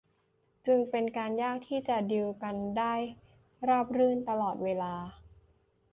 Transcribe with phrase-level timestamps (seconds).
[0.65, 2.93] จึงเป็นการยากที่จะดีลกันได้
[3.67, 4.93] ราบรื่นตลอดเวลา